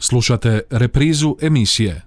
Slušate 0.00 0.60
reprizu 0.70 1.36
emisije. 1.42 2.02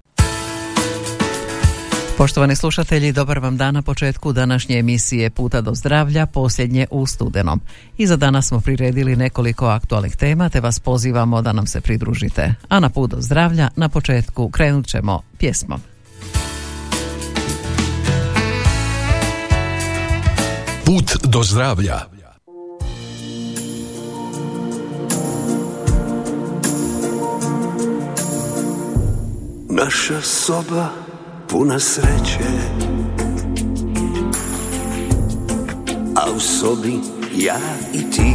Poštovani 2.18 2.56
slušatelji, 2.56 3.12
dobar 3.12 3.38
vam 3.38 3.56
dan 3.56 3.74
na 3.74 3.82
početku 3.82 4.32
današnje 4.32 4.78
emisije 4.78 5.30
Puta 5.30 5.60
do 5.60 5.74
zdravlja, 5.74 6.26
posljednje 6.26 6.86
u 6.90 7.06
studenom. 7.06 7.60
I 7.98 8.06
za 8.06 8.16
danas 8.16 8.48
smo 8.48 8.60
priredili 8.60 9.16
nekoliko 9.16 9.66
aktualnih 9.66 10.16
tema, 10.16 10.48
te 10.48 10.60
vas 10.60 10.80
pozivamo 10.80 11.42
da 11.42 11.52
nam 11.52 11.66
se 11.66 11.80
pridružite. 11.80 12.54
A 12.68 12.80
na 12.80 12.88
Put 12.88 13.10
do 13.10 13.16
zdravlja 13.20 13.70
na 13.76 13.88
početku 13.88 14.50
krenut 14.50 14.86
ćemo 14.86 15.22
pjesmom. 15.38 15.80
Put 20.84 21.16
do 21.24 21.42
zdravlja. 21.42 22.13
Naša 29.76 30.20
soba 30.22 30.88
puna 31.48 31.78
sreće. 31.78 32.50
A 36.16 36.30
u 36.36 36.40
sobi 36.40 37.00
ja 37.36 37.60
i 37.92 38.10
ti. 38.10 38.34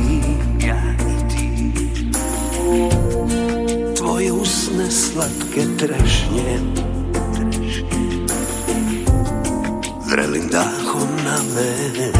Ja 0.67 0.81
i 0.99 1.29
ti. 1.29 1.73
Tvoje 3.97 4.31
usne 4.31 4.91
slatke 4.91 5.63
trešnje. 5.77 6.59
Vrelim 10.11 10.47
dahom 10.51 11.09
na 11.25 11.37
meni. 11.55 12.11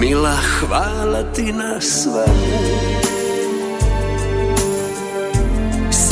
Mila, 0.00 0.36
hvala 0.60 1.32
ti 1.32 1.52
na 1.52 1.80
svemu 1.80 2.86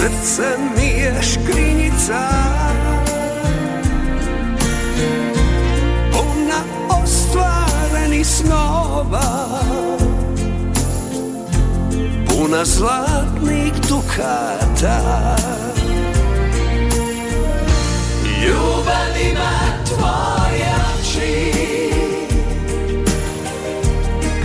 Srce 0.04 0.56
mi 0.76 0.86
je 0.86 1.22
škrinjica 1.22 2.28
Puna 6.12 6.60
ostvarenih 7.02 8.26
snova. 8.26 9.60
Puna 12.28 12.64
zlatnih 12.64 13.72
dukata. 13.88 15.36
Ljubav 18.24 19.30
ima 19.30 19.58
tvoje 19.86 20.74
oči. 21.00 21.52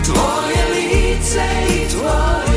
Tvoje 0.06 0.66
lice 0.74 1.44
i 1.70 1.90
tvoj 1.90 2.49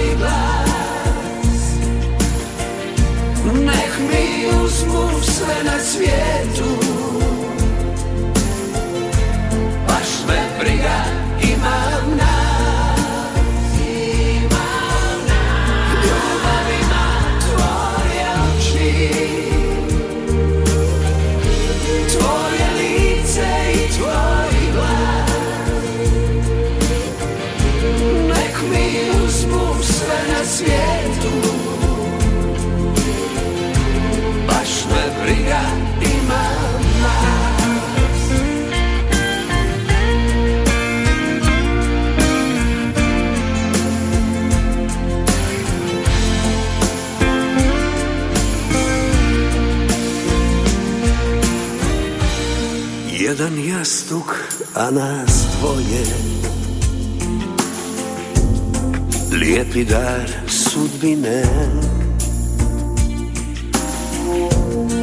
Mi 4.42 4.48
uzmu 4.48 5.22
sve 5.22 5.54
Baš 9.86 10.08
me 10.28 10.40
briga 10.60 11.04
imam 11.42 12.16
nas. 12.16 13.00
Imam 14.34 15.18
nas. 15.28 16.04
Ljubav 16.04 16.68
tvoje 17.40 18.26
oči. 18.56 19.08
Tvoje 22.12 22.66
lice 22.78 23.48
i 23.74 23.92
tvoj 23.92 24.72
glas. 24.74 25.30
Nek 28.28 28.56
mi 28.70 29.24
uzmu 29.24 29.82
sve 29.82 30.18
na 30.28 30.44
Jastuk, 53.92 54.48
a 54.74 54.90
nas 54.90 55.44
dvoje. 55.58 56.04
Lijepi 59.32 59.84
dar 59.84 60.28
sudbine. 60.48 61.42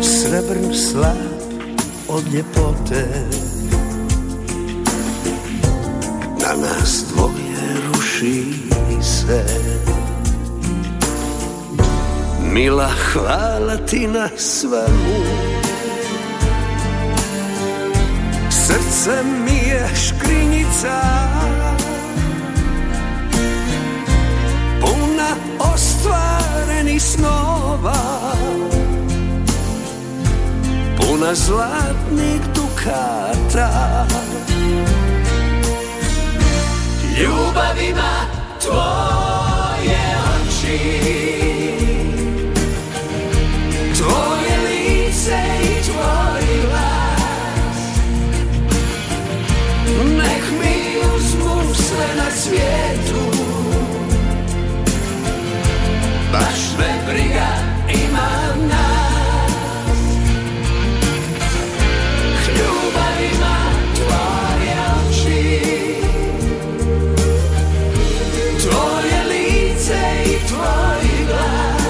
Srebrn 0.02 0.74
slab 0.74 1.18
od 2.08 2.34
ljepote. 2.34 3.06
Na 6.42 6.54
nas 6.62 7.06
dvoje 7.14 7.62
ruši 7.86 8.44
se. 9.02 9.44
Mila, 12.54 12.90
hvala 13.14 13.78
ti 13.78 14.08
na 14.08 14.30
svemu 14.38 15.50
Srce 19.00 19.24
mi 19.24 19.70
je 19.70 19.90
škrinjica. 19.96 21.02
Puna 24.82 25.36
ostvarenih 25.74 27.02
snova. 27.04 28.34
Puna 30.98 31.36
zlatnih 31.36 32.42
dukata. 32.56 34.06
Ljubav 37.20 37.78
ima 37.90 38.26
tvoje 38.62 40.02
oči. 40.36 40.80
Tvoje 43.98 44.58
lice 44.68 45.40
i 45.64 45.84
tvoj 45.84 46.29
uzmu 51.20 51.74
sve 51.74 52.08
na 52.18 52.32
svijetu. 52.32 53.40
Baš 56.32 56.78
me 56.78 57.14
briga 57.14 57.48
imam 57.90 58.68
nas. 58.68 60.00
Ljubav 62.48 63.18
ima 63.34 63.58
tvoje 63.96 64.76
oči. 65.00 65.62
Tvoje 68.62 69.24
lice 69.30 70.00
i 70.26 70.48
tvoj 70.48 71.26
glas. 71.28 71.84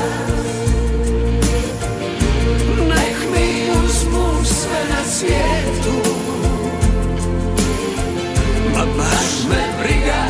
Nek 2.87 3.17
mi 3.33 3.71
uzmu 3.85 4.45
sve 4.45 4.79
na 4.89 5.11
svijetu 5.11 6.18
baš 8.99 9.31
me 9.49 9.63
briga 9.79 10.21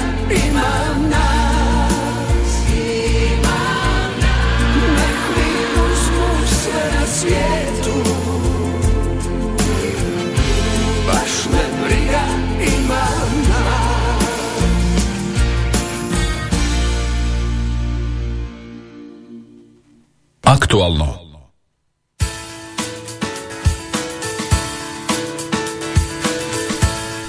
imam 0.46 1.10
nas 1.10 2.52
Imam 2.70 4.12
nas 4.22 4.92
Nek 4.98 5.20
na 5.36 7.06
Baš 11.08 11.34
me 11.52 11.64
briga 11.84 12.24
nas 12.66 13.30
Aktualno. 20.44 21.19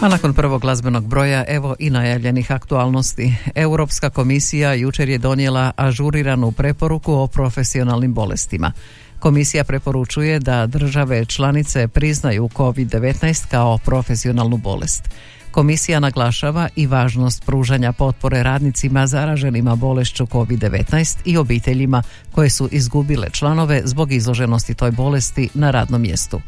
A 0.01 0.09
nakon 0.09 0.35
prvog 0.35 0.61
glazbenog 0.61 1.07
broja 1.07 1.45
evo 1.49 1.77
i 1.79 1.91
najavljenih 1.91 2.53
aktualnosti. 2.53 3.35
Europska 3.55 4.11
komisija 4.11 4.75
jučer 4.75 5.09
je 5.09 5.19
donijela 5.19 5.73
ažuriranu 5.77 6.53
preporuku 6.53 7.13
o 7.13 7.27
profesionalnim 7.27 8.15
bolestima. 8.15 8.73
Komisija 9.19 9.65
preporučuje 9.65 10.39
da 10.39 10.67
države 10.67 11.25
članice 11.25 11.89
priznaju 11.89 12.49
COVID-19 12.55 13.51
kao 13.51 13.79
profesionalnu 13.79 14.57
bolest. 14.57 15.03
Komisija 15.51 16.01
naglašava 16.01 16.69
i 16.77 16.87
važnost 16.87 17.45
pružanja 17.47 17.93
potpore 17.93 18.43
radnicima 18.43 19.07
zaraženima 19.07 19.77
bolešću 19.77 20.27
COVID-19 20.27 21.19
i 21.25 21.37
obiteljima 21.37 22.03
koje 22.33 22.51
su 22.51 22.69
izgubile 22.73 23.31
članove 23.31 23.83
zbog 23.85 24.13
izloženosti 24.13 24.75
toj 24.75 24.91
bolesti 24.91 25.49
na 25.55 25.71
radnom 25.71 26.03
mjestu. 26.03 26.41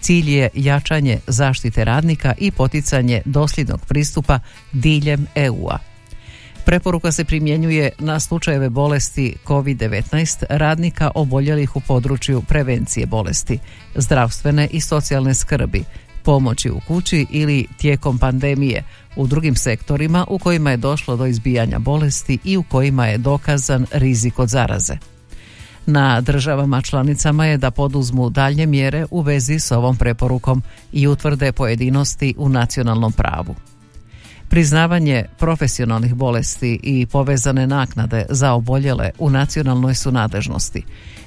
Cilj 0.00 0.30
je 0.30 0.48
jačanje 0.54 1.18
zaštite 1.26 1.84
radnika 1.84 2.34
i 2.38 2.50
poticanje 2.50 3.22
dosljednog 3.24 3.86
pristupa 3.86 4.40
diljem 4.72 5.26
EU-a. 5.34 5.78
Preporuka 6.64 7.12
se 7.12 7.24
primjenjuje 7.24 7.90
na 7.98 8.20
slučajeve 8.20 8.70
bolesti 8.70 9.36
COVID-19 9.46 10.44
radnika 10.50 11.10
oboljelih 11.14 11.76
u 11.76 11.80
području 11.80 12.42
prevencije 12.48 13.06
bolesti, 13.06 13.58
zdravstvene 13.94 14.68
i 14.72 14.80
socijalne 14.80 15.34
skrbi, 15.34 15.84
pomoći 16.22 16.70
u 16.70 16.80
kući 16.86 17.26
ili 17.30 17.66
tijekom 17.76 18.18
pandemije 18.18 18.84
u 19.16 19.26
drugim 19.26 19.56
sektorima 19.56 20.26
u 20.28 20.38
kojima 20.38 20.70
je 20.70 20.76
došlo 20.76 21.16
do 21.16 21.26
izbijanja 21.26 21.78
bolesti 21.78 22.38
i 22.44 22.56
u 22.56 22.62
kojima 22.62 23.06
je 23.06 23.18
dokazan 23.18 23.86
rizik 23.92 24.38
od 24.38 24.48
zaraze. 24.48 24.96
Na 25.90 26.20
državama 26.20 26.82
članicama 26.82 27.46
je 27.46 27.56
da 27.56 27.70
poduzmu 27.70 28.30
dalje 28.30 28.66
mjere 28.66 29.06
u 29.10 29.20
vezi 29.20 29.58
s 29.58 29.72
ovom 29.72 29.96
preporukom 29.96 30.62
i 30.92 31.06
utvrde 31.06 31.52
pojedinosti 31.52 32.34
u 32.38 32.48
nacionalnom 32.48 33.12
pravu. 33.12 33.54
Priznavanje 34.48 35.24
profesionalnih 35.38 36.14
bolesti 36.14 36.80
i 36.82 37.06
povezane 37.06 37.66
naknade 37.66 38.26
za 38.28 38.52
oboljele 38.52 39.10
u 39.18 39.30
nacionalnoj 39.30 39.94
su 39.94 40.12
nadležnosti. 40.12 40.82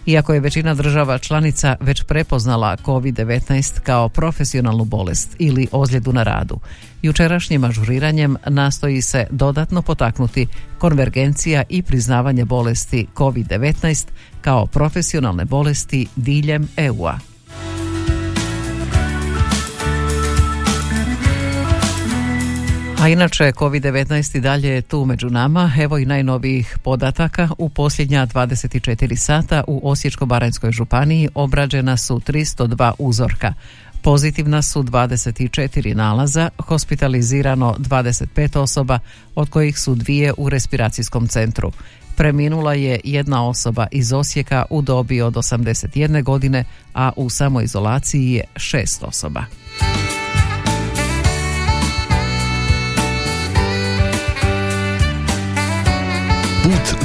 Iako 0.05 0.33
je 0.33 0.39
većina 0.39 0.73
država 0.73 1.17
članica 1.17 1.75
već 1.79 2.03
prepoznala 2.03 2.77
COVID-19 2.85 3.79
kao 3.79 4.09
profesionalnu 4.09 4.85
bolest 4.85 5.35
ili 5.39 5.67
ozljedu 5.71 6.13
na 6.13 6.23
radu, 6.23 6.59
jučerašnjim 7.01 7.63
ažuriranjem 7.63 8.37
nastoji 8.47 9.01
se 9.01 9.27
dodatno 9.29 9.81
potaknuti 9.81 10.47
konvergencija 10.77 11.63
i 11.69 11.81
priznavanje 11.81 12.45
bolesti 12.45 13.07
COVID-19 13.15 14.07
kao 14.41 14.65
profesionalne 14.65 15.45
bolesti 15.45 16.07
diljem 16.15 16.67
EU-a. 16.77 17.30
A 23.01 23.07
inače, 23.07 23.51
COVID-19 23.51 24.37
i 24.37 24.41
dalje 24.41 24.69
je 24.69 24.81
tu 24.81 25.05
među 25.05 25.29
nama. 25.29 25.71
Evo 25.79 25.97
i 25.97 26.05
najnovijih 26.05 26.77
podataka. 26.83 27.49
U 27.57 27.69
posljednja 27.69 28.27
24 28.27 29.15
sata 29.15 29.63
u 29.67 29.89
Osječko-Baranjskoj 29.89 30.71
županiji 30.71 31.29
obrađena 31.35 31.97
su 31.97 32.19
302 32.19 32.91
uzorka. 32.99 33.53
Pozitivna 34.01 34.61
su 34.61 34.83
24 34.83 35.95
nalaza, 35.95 36.49
hospitalizirano 36.57 37.75
25 37.79 38.57
osoba, 38.59 38.99
od 39.35 39.49
kojih 39.49 39.79
su 39.79 39.95
dvije 39.95 40.33
u 40.37 40.49
respiracijskom 40.49 41.27
centru. 41.27 41.71
Preminula 42.15 42.73
je 42.73 42.99
jedna 43.03 43.47
osoba 43.47 43.87
iz 43.91 44.13
Osijeka 44.13 44.65
u 44.69 44.81
dobi 44.81 45.21
od 45.21 45.33
81 45.33 46.23
godine, 46.23 46.65
a 46.93 47.11
u 47.15 47.29
samoizolaciji 47.29 48.31
je 48.31 48.43
šest 48.55 49.03
osoba. 49.03 49.60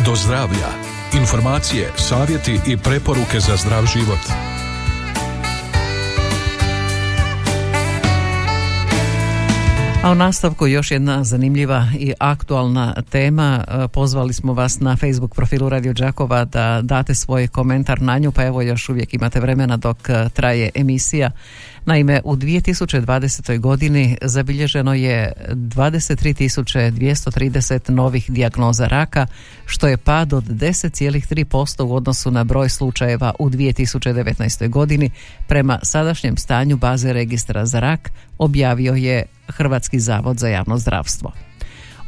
Do 0.06 0.16
zdravlja. 0.16 0.70
Informacije, 1.14 1.92
savjeti 1.96 2.60
i 2.66 2.76
preporuke 2.76 3.40
za 3.40 3.56
zdrav 3.56 3.86
život. 3.86 4.24
A 10.02 10.12
u 10.12 10.14
nastavku 10.14 10.66
još 10.66 10.90
jedna 10.90 11.24
zanimljiva 11.24 11.88
i 11.98 12.12
aktualna 12.18 12.94
tema. 13.10 13.64
E, 13.68 13.88
pozvali 13.88 14.32
smo 14.32 14.52
vas 14.52 14.80
na 14.80 14.96
Facebook 14.96 15.34
profilu 15.34 15.68
Radio 15.68 15.92
Đakova 15.92 16.44
da 16.44 16.80
date 16.82 17.14
svoj 17.14 17.48
komentar 17.48 18.02
na 18.02 18.18
nju, 18.18 18.32
pa 18.32 18.44
evo 18.44 18.62
još 18.62 18.88
uvijek 18.88 19.14
imate 19.14 19.40
vremena 19.40 19.76
dok 19.76 20.08
e, 20.08 20.28
traje 20.28 20.70
emisija. 20.74 21.30
Naime, 21.84 22.20
u 22.24 22.36
2020. 22.36 23.58
godini 23.58 24.16
zabilježeno 24.22 24.94
je 24.94 25.32
23.230 25.48 27.90
novih 27.90 28.30
dijagnoza 28.30 28.86
raka, 28.86 29.26
što 29.66 29.88
je 29.88 29.96
pad 29.96 30.32
od 30.32 30.44
10,3% 30.44 31.82
u 31.82 31.94
odnosu 31.94 32.30
na 32.30 32.44
broj 32.44 32.68
slučajeva 32.68 33.32
u 33.38 33.50
2019. 33.50 34.68
godini. 34.68 35.10
Prema 35.46 35.78
sadašnjem 35.82 36.36
stanju 36.36 36.76
baze 36.76 37.12
registra 37.12 37.66
za 37.66 37.80
rak 37.80 38.10
objavio 38.38 38.94
je 38.94 39.26
Hrvatski 39.48 40.00
zavod 40.00 40.38
za 40.38 40.48
javno 40.48 40.78
zdravstvo. 40.78 41.32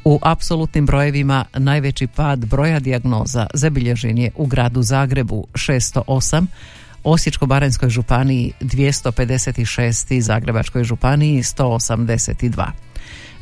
U 0.05 0.19
apsolutnim 0.23 0.87
brojevima 0.87 1.44
najveći 1.55 2.06
pad 2.06 2.46
broja 2.46 2.81
dijagnoza 2.81 3.46
zabilježen 3.55 4.19
je 4.19 4.31
u 4.37 4.46
gradu 4.46 4.82
Zagrebu 4.82 5.46
608, 5.52 6.46
Osječko-baranjskoj 7.05 7.88
županiji 7.88 8.52
256 8.61 10.14
i 10.14 10.20
Zagrebačkoj 10.20 10.85
županiji 10.85 11.43
182. 11.43 12.67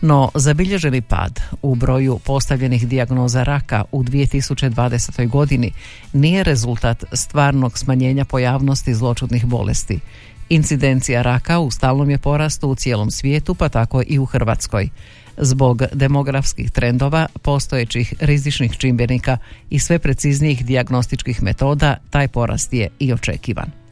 No, 0.01 0.31
zabilježeni 0.35 1.01
pad 1.01 1.41
u 1.63 1.75
broju 1.75 2.19
postavljenih 2.25 2.89
dijagnoza 2.89 3.43
raka 3.43 3.85
u 3.93 4.03
2020. 4.03 5.29
godini 5.29 5.73
nije 6.13 6.45
rezultat 6.45 7.05
stvarnog 7.13 7.79
smanjenja 7.79 8.25
pojavnosti 8.25 8.95
zločudnih 8.95 9.47
bolesti. 9.47 10.01
Incidencija 10.49 11.23
raka 11.23 11.59
u 11.59 11.71
stalnom 11.71 12.11
je 12.11 12.19
porastu 12.19 12.69
u 12.69 12.75
cijelom 12.75 13.11
svijetu, 13.11 13.55
pa 13.55 13.69
tako 13.69 14.03
i 14.07 14.19
u 14.19 14.25
Hrvatskoj. 14.25 14.89
Zbog 15.37 15.83
demografskih 15.93 16.71
trendova, 16.71 17.27
postojećih 17.43 18.15
rizičnih 18.21 18.77
čimbenika 18.77 19.39
i 19.71 19.79
sve 19.79 19.99
preciznijih 19.99 20.65
dijagnostičkih 20.65 21.43
metoda, 21.43 21.97
taj 22.11 22.29
porast 22.29 22.73
je 22.73 22.89
i 22.99 23.13
očekivan. 23.13 23.86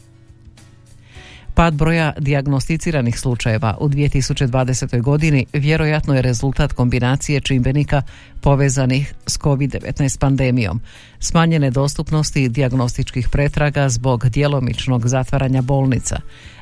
Pad 1.55 1.75
broja 1.75 2.12
dijagnosticiranih 2.19 3.19
slučajeva 3.19 3.77
u 3.81 3.89
2020. 3.89 5.03
godini 5.03 5.47
vjerojatno 5.53 6.15
je 6.15 6.23
rezultat 6.23 6.73
kombinacije 6.73 7.41
čimbenika 7.41 8.03
povezanih 8.41 9.15
s 9.27 9.39
COVID-19 9.39 10.19
pandemijom, 10.19 10.81
smanjene 11.19 11.71
dostupnosti 11.71 12.49
dijagnostičkih 12.49 13.29
pretraga 13.29 13.89
zbog 13.89 14.29
djelomičnog 14.29 15.09
zatvaranja 15.09 15.62
bolnica, 15.62 16.21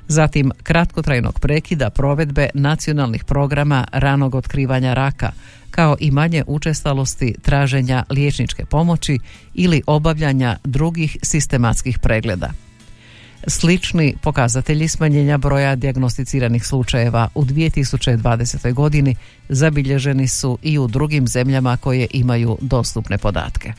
zatim 0.08 0.50
kratkotrajnog 0.62 1.40
prekida 1.40 1.90
provedbe 1.90 2.48
nacionalnih 2.54 3.24
programa 3.24 3.86
ranog 3.92 4.34
otkrivanja 4.34 4.94
raka, 4.94 5.32
kao 5.70 5.96
i 6.00 6.10
manje 6.10 6.44
učestalosti 6.46 7.34
traženja 7.42 8.04
liječničke 8.10 8.64
pomoći 8.64 9.18
ili 9.54 9.82
obavljanja 9.86 10.56
drugih 10.64 11.16
sistematskih 11.22 11.98
pregleda. 11.98 12.52
Slični 13.46 14.14
pokazatelji 14.22 14.88
smanjenja 14.88 15.38
broja 15.38 15.76
dijagnosticiranih 15.76 16.66
slučajeva 16.66 17.28
u 17.34 17.44
2020. 17.44 18.72
godini 18.72 19.16
zabilježeni 19.48 20.28
su 20.28 20.58
i 20.62 20.78
u 20.78 20.86
drugim 20.86 21.28
zemljama 21.28 21.76
koje 21.76 22.06
imaju 22.10 22.58
dostupne 22.60 23.18
podatke. 23.18 23.72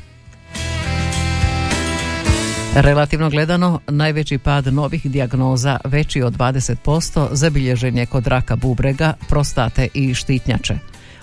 Relativno 2.76 3.30
gledano, 3.30 3.80
najveći 3.88 4.38
pad 4.38 4.74
novih 4.74 5.12
dijagnoza 5.12 5.80
veći 5.84 6.22
od 6.22 6.38
20% 6.38 7.28
zabilježen 7.32 7.98
je 7.98 8.06
kod 8.06 8.28
raka 8.28 8.56
bubrega, 8.56 9.14
prostate 9.30 9.88
i 9.94 10.14
štitnjače. 10.14 10.76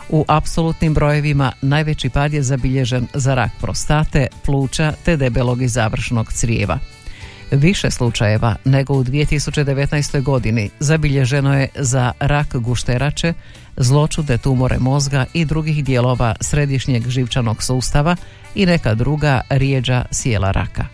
U 0.09 0.25
apsolutnim 0.29 0.95
brojevima 0.95 1.53
najveći 1.63 2.09
pad 2.09 2.33
je 2.33 2.43
zabilježen 2.43 3.07
za 3.15 3.35
rak 3.35 3.51
prostate, 3.61 4.27
pluća 4.45 4.93
te 5.05 5.17
debelog 5.17 5.63
i 5.63 5.69
završnog 5.69 6.33
crijeva. 6.33 6.79
Više 7.51 7.91
slučajeva 7.91 8.55
nego 8.65 8.95
u 8.95 9.05
2019. 9.05 10.23
godini 10.23 10.71
zabilježeno 10.81 11.59
je 11.59 11.69
za 11.75 12.13
rak 12.21 12.57
gušterače, 12.57 13.35
zločude 13.77 14.39
tumore 14.39 14.79
mozga 14.79 15.27
i 15.35 15.45
drugih 15.45 15.85
dijelova 15.85 16.35
središnjeg 16.41 17.09
živčanog 17.09 17.63
sustava 17.63 18.17
i 18.55 18.67
neka 18.67 18.95
druga 18.95 19.41
rijeđa 19.51 20.05
sjela 20.11 20.51
raka. 20.51 20.85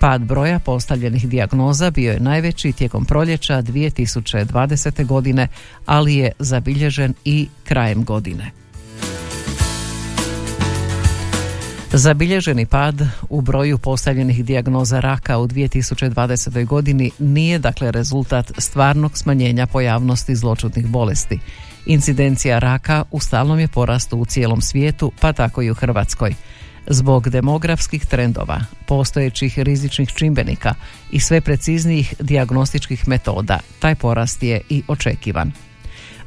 Pad 0.00 0.22
broja 0.22 0.58
postavljenih 0.58 1.28
dijagnoza 1.28 1.90
bio 1.90 2.12
je 2.12 2.20
najveći 2.20 2.72
tijekom 2.72 3.04
proljeća 3.04 3.62
2020. 3.62 5.06
godine, 5.06 5.48
ali 5.86 6.14
je 6.14 6.32
zabilježen 6.38 7.14
i 7.24 7.48
krajem 7.64 8.04
godine. 8.04 8.65
Zabilježeni 11.92 12.66
pad 12.66 12.94
u 13.28 13.40
broju 13.40 13.78
postavljenih 13.78 14.44
dijagnoza 14.44 15.00
raka 15.00 15.38
u 15.38 15.46
2020. 15.48 16.66
godini 16.66 17.10
nije 17.18 17.58
dakle 17.58 17.90
rezultat 17.90 18.52
stvarnog 18.58 19.18
smanjenja 19.18 19.66
pojavnosti 19.66 20.36
zločudnih 20.36 20.86
bolesti. 20.86 21.38
Incidencija 21.86 22.58
raka 22.58 23.04
u 23.10 23.20
stalnom 23.20 23.60
je 23.60 23.68
porastu 23.68 24.18
u 24.18 24.24
cijelom 24.24 24.60
svijetu, 24.60 25.12
pa 25.20 25.32
tako 25.32 25.62
i 25.62 25.70
u 25.70 25.74
Hrvatskoj. 25.74 26.34
Zbog 26.86 27.30
demografskih 27.30 28.06
trendova, 28.06 28.60
postojećih 28.86 29.58
rizičnih 29.58 30.08
čimbenika 30.08 30.74
i 31.10 31.20
sve 31.20 31.40
preciznijih 31.40 32.14
dijagnostičkih 32.20 33.08
metoda, 33.08 33.58
taj 33.78 33.94
porast 33.94 34.42
je 34.42 34.60
i 34.68 34.82
očekivan. 34.88 35.65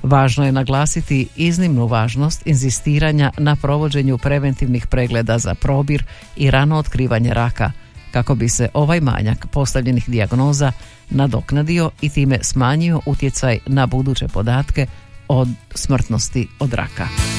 Važno 0.03 0.45
je 0.45 0.51
naglasiti 0.51 1.27
iznimnu 1.35 1.87
važnost 1.87 2.47
inzistiranja 2.47 3.31
na 3.37 3.55
provođenju 3.55 4.17
preventivnih 4.17 4.87
pregleda 4.87 5.37
za 5.37 5.55
probir 5.55 6.03
i 6.35 6.51
rano 6.51 6.77
otkrivanje 6.77 7.33
raka, 7.33 7.71
kako 8.11 8.35
bi 8.35 8.49
se 8.49 8.69
ovaj 8.73 9.01
manjak 9.01 9.47
postavljenih 9.51 10.09
dijagnoza 10.09 10.71
nadoknadio 11.09 11.91
i 12.01 12.09
time 12.09 12.39
smanjio 12.41 13.01
utjecaj 13.05 13.59
na 13.65 13.87
buduće 13.87 14.27
podatke 14.27 14.85
od 15.27 15.47
smrtnosti 15.75 16.47
od 16.59 16.73
raka. 16.73 17.38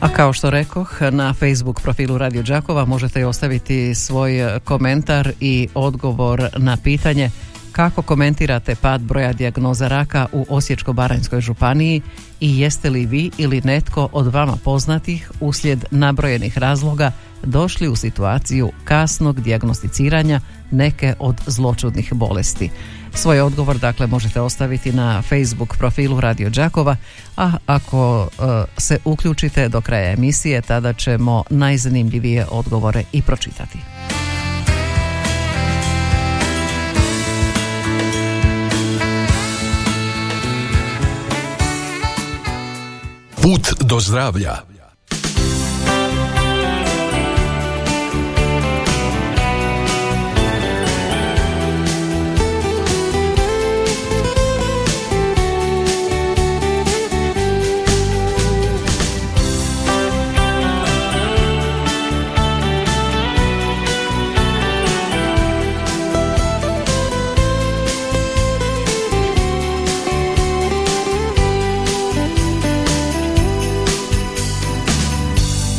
A 0.00 0.08
kao 0.08 0.32
što 0.32 0.50
rekoh, 0.50 1.02
na 1.10 1.34
Facebook 1.34 1.80
profilu 1.82 2.18
Radio 2.18 2.42
Đakova 2.42 2.84
možete 2.84 3.26
ostaviti 3.26 3.94
svoj 3.94 4.32
komentar 4.64 5.32
i 5.40 5.68
odgovor 5.74 6.48
na 6.56 6.76
pitanje 6.76 7.30
kako 7.80 8.02
komentirate 8.02 8.74
pad 8.74 9.00
broja 9.00 9.32
dijagnoza 9.32 9.88
raka 9.88 10.26
u 10.32 10.46
Osječko-Baranjskoj 10.50 11.40
županiji 11.40 12.02
i 12.40 12.58
jeste 12.60 12.90
li 12.90 13.06
vi 13.06 13.30
ili 13.38 13.60
netko 13.64 14.08
od 14.12 14.26
vama 14.26 14.56
poznatih 14.64 15.30
uslijed 15.40 15.84
nabrojenih 15.90 16.58
razloga 16.58 17.12
došli 17.42 17.88
u 17.88 17.96
situaciju 17.96 18.70
kasnog 18.84 19.40
dijagnosticiranja 19.40 20.40
neke 20.70 21.14
od 21.18 21.40
zločudnih 21.46 22.12
bolesti. 22.14 22.70
Svoj 23.14 23.40
odgovor 23.40 23.78
dakle 23.78 24.06
možete 24.06 24.40
ostaviti 24.40 24.92
na 24.92 25.22
Facebook 25.22 25.76
profilu 25.78 26.20
Radio 26.20 26.50
Đakova, 26.50 26.96
a 27.36 27.52
ako 27.66 28.28
e, 28.28 28.80
se 28.80 28.98
uključite 29.04 29.68
do 29.68 29.80
kraja 29.80 30.12
emisije 30.12 30.62
tada 30.62 30.92
ćemo 30.92 31.44
najzanimljivije 31.50 32.46
odgovore 32.50 33.04
i 33.12 33.22
pročitati. 33.22 33.78
Put 43.42 43.82
do 43.82 44.00
zdravlja 44.00 44.62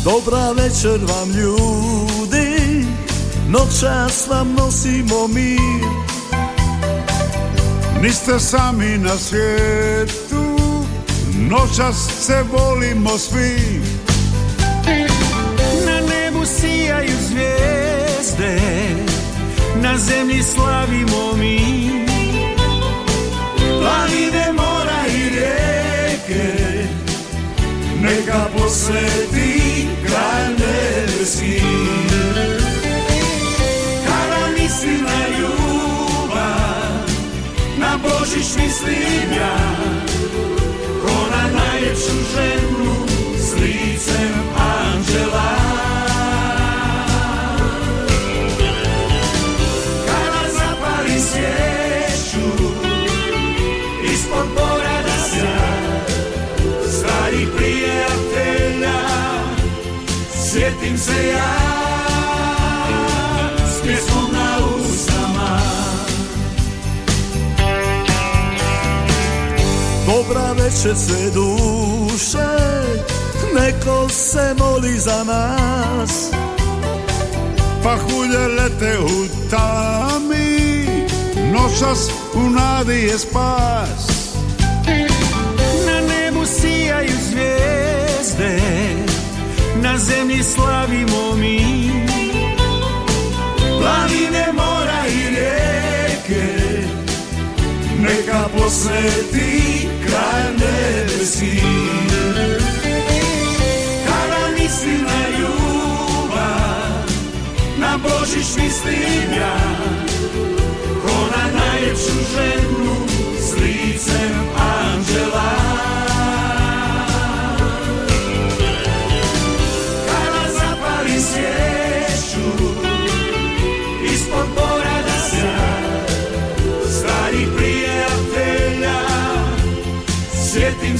Dobra 0.03 0.51
večer 0.51 1.00
vam 1.08 1.29
ljudi, 1.31 2.86
noćas 3.50 4.27
vam 4.29 4.53
nosimo 4.58 5.27
mir. 5.27 5.86
Niste 8.01 8.39
sami 8.39 8.98
na 8.98 9.17
svijetu, 9.17 10.58
noćas 11.50 11.96
se 12.22 12.43
volimo 12.51 13.17
svi. 13.17 13.81
Na 15.86 16.00
nebu 16.10 16.46
sijaju 16.46 17.17
zvijezde, 17.27 18.62
na 19.75 19.98
zemlji 19.98 20.43
slavimo 20.43 21.34
mi. 21.38 21.60
Planine, 23.58 24.51
mora 24.53 25.08
i 25.08 25.29
rijeke, 25.29 26.53
neka 28.01 28.48
posveti 28.58 29.50
nebeski 31.22 31.62
Kada 34.06 34.48
mislim 34.60 35.01
na 35.04 35.38
ljubav 35.38 37.10
Na 37.78 37.98
Božić 38.04 38.56
mislim 38.56 39.32
ja. 39.38 39.58
Ko 41.01 41.28
na 41.32 41.60
najljepšu 41.60 42.13
ženu 42.34 42.96
S 43.38 43.54
licem 43.54 44.50
Sjetim 60.92 60.98
se 60.98 61.28
ja 61.28 61.72
na 64.34 64.58
usama. 64.76 65.60
Dobra 70.06 70.52
večer 70.52 70.96
sve 70.98 71.30
duše 71.34 72.58
Neko 73.54 74.10
se 74.10 74.56
moli 74.60 74.98
za 74.98 75.24
nas. 75.24 76.30
Pahulje 77.84 78.48
lete 78.48 79.00
u 79.00 79.50
tami 79.50 80.86
Noćas 81.54 82.10
u 82.34 82.50
nadi 82.50 82.94
je 82.94 83.20
spas 83.20 84.11
na 89.92 89.98
zemlji 89.98 90.44
slavimo 90.44 91.36
mi. 91.36 91.92
Planine, 93.80 94.46
mora 94.54 95.08
i 95.08 95.30
rijeke 95.30 96.48
Neka 98.00 98.48
posveti 98.58 99.88
kraj 100.06 100.44
nebeski 100.54 101.62
Kada 104.06 104.48
mislim 104.60 105.02
na 105.02 105.38
ljubav 105.40 107.10
Na 107.78 107.98
Božić 107.98 108.48
mislim 108.58 109.34
ja 109.38 109.58
Ko 111.02 111.14
na 111.38 111.60
najljepšu 111.60 112.14
ženu 112.36 112.96
S 113.40 113.54
licem 113.54 114.32
anđela 114.58 116.11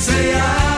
Sjetim 0.02 0.14
se 0.14 0.71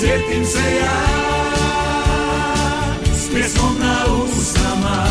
Sjetim 0.00 0.44
se 0.44 0.58
ja 0.58 1.00
S 3.14 3.30
pjesmom 3.34 3.76
na 3.80 4.04
usama 4.14 5.06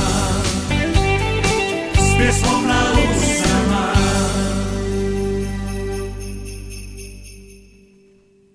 S 1.93 2.17
pjesmom 2.17 2.67
na 2.67 2.81
usama 2.93 3.93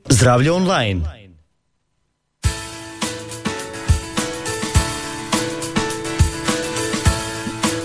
Zdravlje 0.09 0.53
online. 0.53 1.01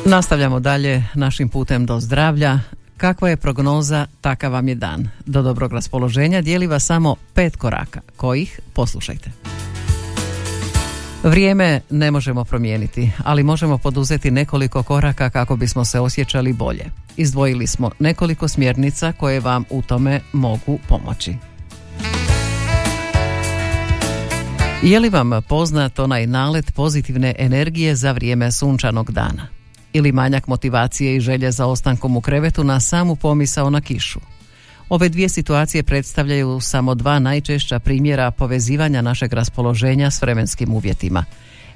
Nastavljamo 0.06 0.60
dalje 0.60 1.04
našim 1.16 1.50
putem 1.50 1.86
do 1.86 2.00
zdravlja. 2.00 2.60
Kakva 2.98 3.30
je 3.30 3.38
prognoza, 3.38 4.06
takav 4.22 4.52
vam 4.52 4.68
je 4.68 4.76
dan. 4.76 5.10
Do 5.26 5.42
dobrog 5.42 5.74
raspoloženja 5.74 6.42
dijeli 6.42 6.68
vas 6.68 6.86
samo 6.86 7.16
pet 7.34 7.56
koraka. 7.56 8.02
Kojih? 8.16 8.60
Poslušajte. 8.74 9.32
Vrijeme 11.24 11.82
ne 11.90 12.12
možemo 12.12 12.44
promijeniti, 12.44 13.12
ali 13.24 13.44
možemo 13.44 13.78
poduzeti 13.78 14.32
nekoliko 14.32 14.84
koraka 14.84 15.30
kako 15.30 15.56
bismo 15.56 15.86
se 15.86 16.00
osjećali 16.00 16.54
bolje. 16.54 16.86
Izdvojili 17.18 17.68
smo 17.68 17.92
nekoliko 18.00 18.48
smjernica 18.48 19.12
koje 19.12 19.40
vam 19.40 19.64
u 19.70 19.82
tome 19.82 20.22
mogu 20.34 20.80
pomoći. 20.90 21.36
Je 24.84 25.00
li 25.00 25.10
vam 25.10 25.32
poznat 25.48 26.00
onaj 26.00 26.28
nalet 26.28 26.74
pozitivne 26.76 27.36
energije 27.38 27.96
za 27.96 28.12
vrijeme 28.12 28.52
sunčanog 28.52 29.12
dana? 29.12 29.57
Ili 29.94 30.12
manjak 30.12 30.48
motivacije 30.48 31.16
i 31.16 31.20
želje 31.20 31.52
za 31.52 31.66
ostankom 31.66 32.18
u 32.18 32.22
krevetu 32.22 32.64
na 32.64 32.80
samu 32.80 33.16
pomisao 33.16 33.70
na 33.70 33.82
kišu? 33.82 34.20
Ove 34.90 35.10
dvije 35.10 35.30
situacije 35.30 35.84
predstavljaju 35.84 36.60
samo 36.60 36.96
dva 36.96 37.20
najčešća 37.20 37.80
primjera 37.80 38.32
povezivanja 38.32 39.02
našeg 39.02 39.34
raspoloženja 39.34 40.12
s 40.12 40.22
vremenskim 40.22 40.74
uvjetima. 40.74 41.26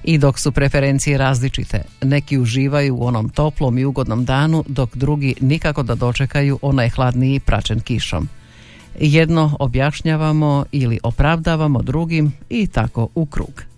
I 0.03 0.17
dok 0.17 0.39
su 0.39 0.51
preferencije 0.51 1.17
različite, 1.17 1.81
neki 2.01 2.37
uživaju 2.37 2.95
u 2.95 3.05
onom 3.05 3.29
toplom 3.29 3.77
i 3.77 3.85
ugodnom 3.85 4.25
danu, 4.25 4.63
dok 4.67 4.95
drugi 4.95 5.35
nikako 5.41 5.83
da 5.83 5.95
dočekaju 5.95 6.59
onaj 6.61 6.89
hladniji 6.89 7.39
praćen 7.39 7.79
kišom. 7.79 8.29
Jedno 8.99 9.57
objašnjavamo 9.59 10.65
ili 10.71 10.99
opravdavamo 11.03 11.81
drugim 11.81 12.33
i 12.49 12.67
tako 12.67 13.07
u 13.15 13.25
krug. 13.25 13.70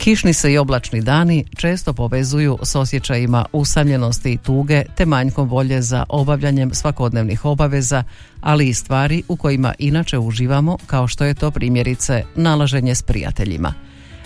Kišni 0.00 0.32
se 0.32 0.52
i 0.52 0.58
oblačni 0.58 1.00
dani 1.00 1.44
često 1.56 1.92
povezuju 1.92 2.58
s 2.62 2.74
osjećajima 2.74 3.44
usamljenosti 3.52 4.32
i 4.32 4.36
tuge 4.36 4.82
te 4.96 5.06
manjkom 5.06 5.48
volje 5.48 5.82
za 5.82 6.04
obavljanjem 6.08 6.74
svakodnevnih 6.74 7.44
obaveza, 7.44 8.04
ali 8.40 8.68
i 8.68 8.74
stvari 8.74 9.22
u 9.28 9.36
kojima 9.36 9.74
inače 9.78 10.18
uživamo 10.18 10.76
kao 10.86 11.08
što 11.08 11.24
je 11.24 11.34
to 11.34 11.50
primjerice 11.50 12.22
nalaženje 12.36 12.94
s 12.94 13.02
prijateljima. 13.02 13.74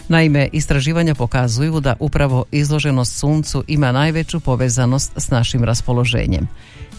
Naime, 0.09 0.49
istraživanja 0.53 1.15
pokazuju 1.15 1.81
da 1.81 1.97
upravo 2.01 2.45
izloženost 2.51 3.19
suncu 3.19 3.65
ima 3.69 3.93
najveću 3.93 4.41
povezanost 4.41 5.13
s 5.17 5.31
našim 5.31 5.65
raspoloženjem. 5.65 6.49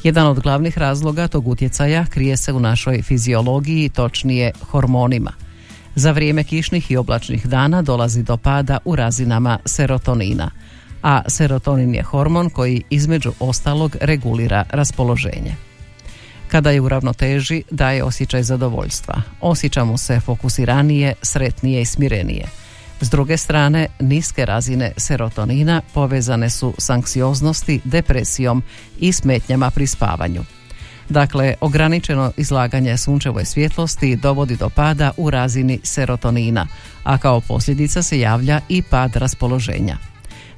Jedan 0.03 0.27
od 0.27 0.39
glavnih 0.39 0.77
razloga 0.77 1.27
tog 1.27 1.47
utjecaja 1.47 2.05
krije 2.05 2.37
se 2.37 2.53
u 2.53 2.59
našoj 2.59 3.01
fiziologiji, 3.01 3.89
točnije 3.89 4.51
hormonima. 4.61 5.44
Za 5.95 6.11
vrijeme 6.11 6.43
kišnih 6.43 6.91
i 6.91 6.97
oblačnih 6.97 7.47
dana 7.47 7.81
dolazi 7.81 8.23
do 8.23 8.37
pada 8.37 8.77
u 8.85 8.95
razinama 8.95 9.59
serotonina, 9.65 10.51
a 11.03 11.21
serotonin 11.27 11.95
je 11.95 12.03
hormon 12.03 12.49
koji 12.49 12.83
između 12.89 13.31
ostalog 13.39 13.95
regulira 14.01 14.65
raspoloženje. 14.69 15.55
Kada 16.47 16.71
je 16.71 16.81
u 16.81 16.89
ravnoteži, 16.89 17.63
daje 17.71 18.03
osjećaj 18.03 18.43
zadovoljstva. 18.43 19.21
Osjećamo 19.41 19.97
se 19.97 20.19
fokusiranije, 20.19 21.13
sretnije 21.21 21.81
i 21.81 21.85
smirenije. 21.85 22.45
S 23.01 23.09
druge 23.09 23.37
strane, 23.37 23.87
niske 23.99 24.45
razine 24.45 24.91
serotonina 24.97 25.81
povezane 25.93 26.49
su 26.49 26.73
s 26.77 26.89
anksioznosti, 26.89 27.81
depresijom 27.83 28.63
i 28.99 29.11
smetnjama 29.11 29.71
pri 29.71 29.87
spavanju. 29.87 30.43
Dakle, 31.09 31.53
ograničeno 31.61 32.31
izlaganje 32.37 32.97
sunčevoj 32.97 33.45
svjetlosti 33.45 34.15
dovodi 34.15 34.55
do 34.55 34.69
pada 34.69 35.11
u 35.17 35.29
razini 35.29 35.79
serotonina, 35.83 36.67
a 37.03 37.17
kao 37.17 37.41
posljedica 37.41 38.03
se 38.03 38.19
javlja 38.19 38.59
i 38.69 38.81
pad 38.81 39.15
raspoloženja. 39.15 39.97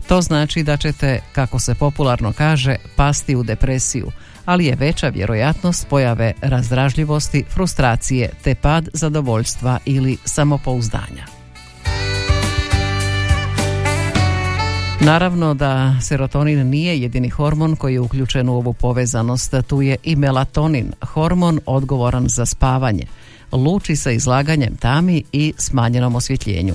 To 0.08 0.22
znači 0.22 0.64
da 0.64 0.78
ćete, 0.78 1.20
kako 1.32 1.60
se 1.60 1.76
popularno 1.76 2.34
kaže, 2.34 2.76
pasti 2.96 3.36
u 3.36 3.44
depresiju, 3.44 4.12
ali 4.46 4.66
je 4.66 4.76
veća 4.76 5.10
vjerojatnost 5.10 5.88
pojave 5.88 6.34
razdražljivosti, 6.42 7.44
frustracije 7.54 8.30
te 8.44 8.56
pad 8.56 8.90
zadovoljstva 8.94 9.80
ili 9.86 10.18
samopouzdanja. 10.26 11.37
Naravno 15.02 15.54
da 15.54 15.96
serotonin 16.02 16.70
nije 16.70 17.02
jedini 17.02 17.30
hormon 17.30 17.76
koji 17.76 17.94
je 17.94 18.00
uključen 18.00 18.50
u 18.50 18.54
ovu 18.54 18.74
povezanost, 18.74 19.54
tu 19.68 19.82
je 19.82 19.98
i 20.04 20.16
melatonin, 20.16 20.94
hormon 21.02 21.60
odgovoran 21.66 22.28
za 22.28 22.46
spavanje. 22.46 23.06
Luči 23.52 23.96
sa 23.96 24.12
izlaganjem 24.12 24.76
tami 24.76 25.24
i 25.32 25.54
smanjenom 25.58 26.16
osvjetljenju. 26.16 26.74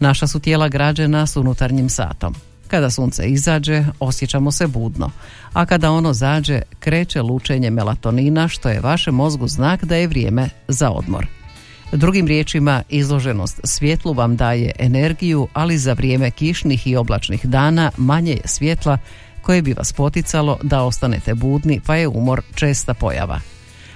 Naša 0.00 0.26
su 0.26 0.40
tijela 0.40 0.68
građena 0.68 1.26
s 1.26 1.36
unutarnjim 1.36 1.88
satom. 1.88 2.34
Kada 2.68 2.90
sunce 2.90 3.26
izađe, 3.26 3.84
osjećamo 4.00 4.52
se 4.52 4.66
budno, 4.66 5.10
a 5.52 5.66
kada 5.66 5.90
ono 5.90 6.12
zađe, 6.12 6.62
kreće 6.78 7.22
lučenje 7.22 7.70
melatonina, 7.70 8.48
što 8.48 8.68
je 8.68 8.80
vašem 8.80 9.14
mozgu 9.14 9.48
znak 9.48 9.84
da 9.84 9.96
je 9.96 10.06
vrijeme 10.06 10.48
za 10.68 10.90
odmor. 10.90 11.26
Drugim 11.96 12.26
riječima, 12.26 12.82
izloženost 12.88 13.60
svjetlu 13.64 14.12
vam 14.12 14.36
daje 14.36 14.72
energiju, 14.78 15.48
ali 15.52 15.78
za 15.78 15.92
vrijeme 15.92 16.30
kišnih 16.30 16.86
i 16.86 16.96
oblačnih 16.96 17.46
dana 17.46 17.90
manje 17.96 18.32
je 18.32 18.42
svjetla 18.44 18.98
koje 19.42 19.62
bi 19.62 19.72
vas 19.72 19.92
poticalo 19.92 20.58
da 20.62 20.82
ostanete 20.82 21.34
budni, 21.34 21.80
pa 21.86 21.96
je 21.96 22.08
umor 22.08 22.42
česta 22.54 22.94
pojava. 22.94 23.40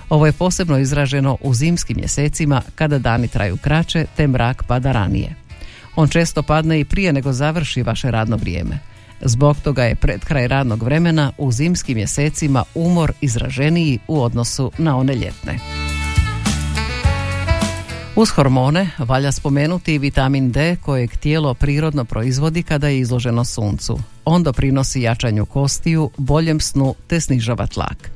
Ovo 0.09 0.27
je 0.27 0.33
posebno 0.33 0.79
izraženo 0.79 1.37
u 1.41 1.55
zimskim 1.55 1.97
mjesecima 1.97 2.63
kada 2.75 2.99
dani 2.99 3.29
traju 3.29 3.57
kraće 3.57 4.07
te 4.17 4.27
mrak 4.27 4.63
pada 4.67 4.93
ranije. 4.93 5.35
On 5.97 6.09
često 6.09 6.43
padne 6.43 6.81
i 6.81 6.85
prije 6.85 7.13
nego 7.13 7.33
završi 7.33 7.83
vaše 7.83 8.11
radno 8.11 8.37
vrijeme. 8.37 8.79
Zbog 9.21 9.57
toga 9.61 9.85
je 9.85 9.95
pred 9.95 10.25
kraj 10.25 10.49
radnog 10.49 10.83
vremena 10.83 11.33
u 11.39 11.53
zimskim 11.53 11.97
mjesecima 11.97 12.65
umor 12.75 13.13
izraženiji 13.21 13.99
u 14.09 14.23
odnosu 14.23 14.73
na 14.79 14.97
one 14.97 15.15
ljetne. 15.15 15.88
Uz 18.18 18.31
hormone 18.31 18.90
valja 18.98 19.33
spomenuti 19.33 19.94
i 19.94 19.98
vitamin 19.98 20.52
D 20.52 20.76
kojeg 20.76 21.16
tijelo 21.16 21.54
prirodno 21.54 22.04
proizvodi 22.04 22.62
kada 22.62 22.88
je 22.88 22.98
izloženo 22.98 23.44
suncu. 23.44 23.98
On 24.24 24.42
doprinosi 24.42 25.02
jačanju 25.02 25.46
kostiju, 25.46 26.11
boljem 26.16 26.61
snu 26.61 26.94
te 27.07 27.20
snižava 27.20 27.66
tlak. 27.66 28.11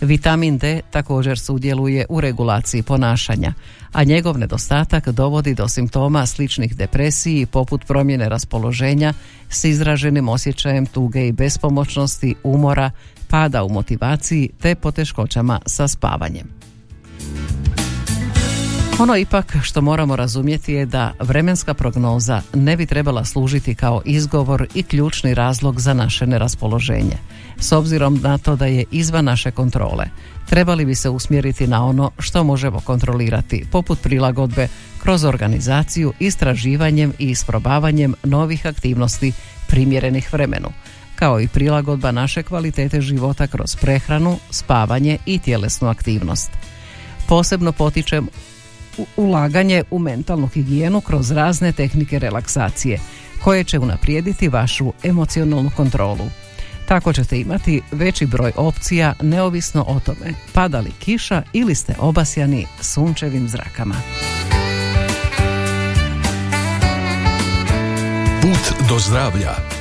Vitamin 0.00 0.58
D 0.58 0.80
također 0.90 1.38
sudjeluje 1.38 2.06
u 2.08 2.20
regulaciji 2.20 2.82
ponašanja, 2.82 3.52
a 3.92 4.04
njegov 4.04 4.38
nedostatak 4.38 5.08
dovodi 5.08 5.54
do 5.54 5.68
simptoma 5.68 6.26
sličnih 6.26 6.76
depresiji 6.76 7.46
poput 7.46 7.84
promjene 7.86 8.28
raspoloženja 8.28 9.14
s 9.48 9.64
izraženim 9.64 10.28
osjećajem 10.28 10.86
tuge 10.86 11.28
i 11.28 11.32
bespomoćnosti, 11.32 12.34
umora, 12.42 12.90
pada 13.28 13.64
u 13.64 13.68
motivaciji 13.68 14.50
te 14.60 14.74
poteškoćama 14.74 15.60
sa 15.66 15.88
spavanjem. 15.88 16.69
Ono 19.00 19.16
ipak 19.16 19.56
što 19.62 19.80
moramo 19.80 20.16
razumjeti 20.16 20.72
je 20.72 20.86
da 20.86 21.12
vremenska 21.20 21.74
prognoza 21.74 22.42
ne 22.54 22.76
bi 22.76 22.86
trebala 22.86 23.24
služiti 23.24 23.74
kao 23.74 24.02
izgovor 24.04 24.66
i 24.74 24.82
ključni 24.82 25.34
razlog 25.34 25.80
za 25.80 25.94
naše 25.94 26.26
neraspoloženje. 26.26 27.16
S 27.58 27.72
obzirom 27.72 28.20
na 28.22 28.38
to 28.38 28.56
da 28.56 28.66
je 28.66 28.84
izvan 28.90 29.24
naše 29.24 29.50
kontrole, 29.50 30.04
trebali 30.48 30.84
bi 30.84 30.94
se 30.94 31.08
usmjeriti 31.08 31.66
na 31.66 31.86
ono 31.86 32.10
što 32.18 32.44
možemo 32.44 32.80
kontrolirati, 32.80 33.64
poput 33.72 34.00
prilagodbe 34.00 34.68
kroz 35.02 35.24
organizaciju, 35.24 36.12
istraživanjem 36.18 37.12
i 37.18 37.30
isprobavanjem 37.30 38.14
novih 38.24 38.66
aktivnosti 38.66 39.32
primjerenih 39.68 40.32
vremenu, 40.32 40.68
kao 41.14 41.40
i 41.40 41.48
prilagodba 41.48 42.12
naše 42.12 42.42
kvalitete 42.42 43.00
života 43.00 43.46
kroz 43.46 43.76
prehranu, 43.76 44.38
spavanje 44.50 45.18
i 45.26 45.38
tjelesnu 45.38 45.88
aktivnost. 45.88 46.50
Posebno 47.28 47.72
potičem 47.72 48.28
ulaganje 49.16 49.82
u 49.90 49.98
mentalnu 49.98 50.46
higijenu 50.46 51.00
kroz 51.00 51.30
razne 51.30 51.72
tehnike 51.72 52.18
relaksacije 52.18 53.00
koje 53.44 53.64
će 53.64 53.78
unaprijediti 53.78 54.48
vašu 54.48 54.92
emocionalnu 55.02 55.70
kontrolu. 55.76 56.30
Tako 56.88 57.12
ćete 57.12 57.40
imati 57.40 57.82
veći 57.92 58.26
broj 58.26 58.52
opcija 58.56 59.14
neovisno 59.22 59.84
o 59.88 60.00
tome 60.00 60.34
pada 60.52 60.80
li 60.80 60.90
kiša 60.98 61.42
ili 61.52 61.74
ste 61.74 61.94
obasjani 61.98 62.66
sunčevim 62.80 63.48
zrakama. 63.48 63.94
Put 68.42 68.88
do 68.88 68.98
zdravlja 68.98 69.79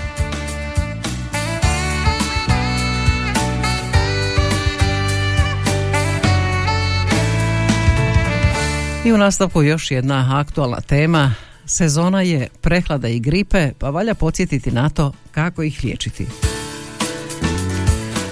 I 9.09 9.13
u 9.13 9.17
nastavku 9.17 9.63
još 9.63 9.91
jedna 9.91 10.39
aktualna 10.39 10.81
tema. 10.81 11.33
Sezona 11.65 12.21
je 12.21 12.47
prehlada 12.61 13.07
i 13.07 13.19
gripe, 13.19 13.71
pa 13.79 13.89
valja 13.89 14.13
podsjetiti 14.13 14.71
na 14.71 14.89
to 14.89 15.11
kako 15.31 15.63
ih 15.63 15.83
liječiti. 15.83 16.27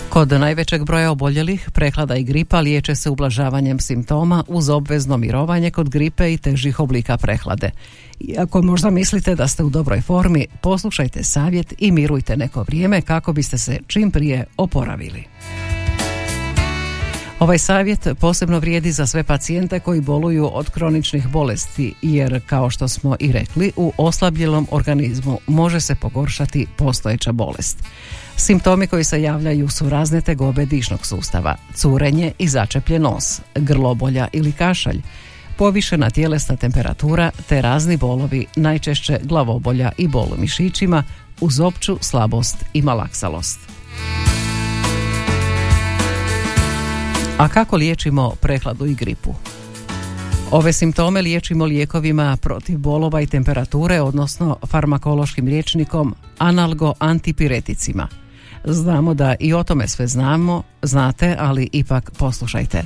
Kod 0.10 0.32
najvećeg 0.32 0.86
broja 0.86 1.12
oboljelih 1.12 1.70
prehlada 1.74 2.16
i 2.16 2.24
gripa 2.24 2.60
liječe 2.60 2.96
se 2.96 3.10
ublažavanjem 3.10 3.80
simptoma 3.80 4.44
uz 4.48 4.70
obvezno 4.70 5.18
mirovanje 5.18 5.72
kod 5.72 5.90
gripe 5.90 6.34
i 6.34 6.38
težih 6.38 6.80
oblika 6.80 7.18
prehlade. 7.18 7.72
Iako 8.20 8.62
možda 8.62 8.90
mislite 8.90 9.36
da 9.36 9.48
ste 9.48 9.64
u 9.64 9.70
dobroj 9.70 10.02
formi, 10.02 10.48
poslušajte 10.62 11.24
savjet 11.24 11.74
i 11.78 11.92
mirujte 11.92 12.38
neko 12.38 12.64
vrijeme 12.64 13.02
kako 13.02 13.34
biste 13.34 13.58
se 13.58 13.80
čim 13.88 14.12
prije 14.12 14.46
oporavili. 14.58 15.24
Ovaj 17.40 17.58
savjet 17.58 18.08
posebno 18.20 18.60
vrijedi 18.60 18.92
za 18.92 19.08
sve 19.08 19.24
pacijente 19.24 19.80
koji 19.80 20.02
boluju 20.02 20.50
od 20.54 20.70
kroničnih 20.70 21.28
bolesti 21.28 21.94
jer 22.02 22.42
kao 22.46 22.70
što 22.70 22.88
smo 22.88 23.16
i 23.20 23.32
rekli 23.32 23.72
u 23.76 23.94
oslabljelom 23.98 24.68
organizmu 24.72 25.40
može 25.48 25.80
se 25.80 25.96
pogoršati 25.96 26.68
postojeća 26.78 27.32
bolest. 27.32 27.78
Simptomi 28.36 28.88
koji 28.88 29.04
se 29.04 29.22
javljaju 29.22 29.70
su 29.70 29.90
razne 29.90 30.22
tegobe 30.22 30.66
dišnog 30.66 31.06
sustava, 31.06 31.56
curenje 31.76 32.32
i 32.40 32.48
začepljen 32.48 33.02
nos, 33.02 33.42
grlobolja 33.56 34.28
ili 34.34 34.52
kašalj, 34.52 35.02
povišena 35.58 36.10
tjelesna 36.10 36.56
temperatura 36.56 37.32
te 37.50 37.62
razni 37.62 37.98
bolovi, 37.98 38.46
najčešće 38.56 39.20
glavobolja 39.24 39.92
i 39.98 40.08
bol 40.08 40.28
u 40.38 40.42
mišićima, 40.42 41.04
uz 41.42 41.60
opću 41.60 41.98
slabost 42.02 42.66
i 42.74 42.82
malaksalost. 42.82 43.60
A 47.38 47.48
kako 47.48 47.76
liječimo 47.76 48.30
prehladu 48.42 48.86
i 48.86 48.96
gripu? 48.96 49.34
Ove 50.52 50.74
simptome 50.74 51.22
liječimo 51.22 51.66
lijekovima 51.66 52.38
protiv 52.42 52.78
bolova 52.78 53.22
i 53.22 53.28
temperature, 53.28 54.02
odnosno 54.02 54.58
farmakološkim 54.68 55.46
liječnikom 55.46 56.16
analgo-antipireticima. 56.40 58.08
Znamo 58.66 59.14
da 59.14 59.36
i 59.40 59.54
o 59.54 59.64
tome 59.64 59.88
sve 59.88 60.08
znamo, 60.08 60.64
znate, 60.82 61.36
ali 61.40 61.70
ipak 61.72 62.12
poslušajte. 62.12 62.84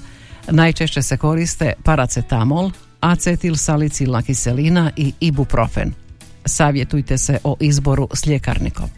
Najčešće 0.49 1.01
se 1.01 1.17
koriste 1.17 1.73
paracetamol, 1.83 2.71
acetil 2.99 3.55
salicilna 3.55 4.21
kiselina 4.21 4.91
i 4.95 5.13
ibuprofen. 5.19 5.93
Savjetujte 6.45 7.17
se 7.17 7.37
o 7.43 7.55
izboru 7.59 8.07
s 8.13 8.25
ljekarnikom. 8.25 8.89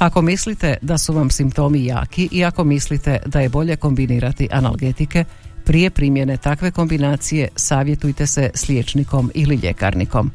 Ako 0.00 0.22
mislite 0.22 0.76
da 0.82 0.98
su 0.98 1.12
vam 1.12 1.30
simptomi 1.30 1.84
jaki 1.84 2.28
i 2.32 2.44
ako 2.44 2.64
mislite 2.64 3.18
da 3.26 3.40
je 3.40 3.48
bolje 3.48 3.76
kombinirati 3.76 4.48
analgetike, 4.52 5.24
prije 5.64 5.90
primjene 5.90 6.36
takve 6.36 6.70
kombinacije 6.70 7.48
savjetujte 7.56 8.26
se 8.26 8.50
s 8.54 8.68
liječnikom 8.68 9.30
ili 9.34 9.56
ljekarnikom. 9.56 10.30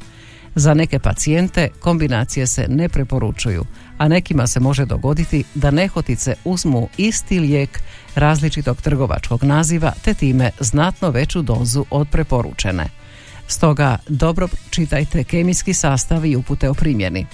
Za 0.54 0.74
neke 0.74 0.98
pacijente 0.98 1.68
kombinacije 1.80 2.46
se 2.46 2.66
ne 2.68 2.88
preporučuju, 2.88 3.64
a 3.98 4.08
nekima 4.08 4.46
se 4.46 4.60
može 4.60 4.84
dogoditi 4.84 5.44
da 5.54 5.70
nehotice 5.70 6.34
uzmu 6.44 6.88
isti 6.96 7.40
lijek 7.40 7.80
različitog 8.14 8.82
trgovačkog 8.82 9.44
naziva 9.44 9.92
te 10.04 10.14
time 10.14 10.50
znatno 10.60 11.10
veću 11.10 11.42
dozu 11.42 11.84
od 11.90 12.08
preporučene. 12.08 12.86
Stoga 13.48 13.98
dobro 14.08 14.48
čitajte 14.70 15.24
kemijski 15.24 15.74
sastav 15.74 16.26
i 16.26 16.36
upute 16.36 16.70
o 16.70 16.74
primjeni. 16.74 17.26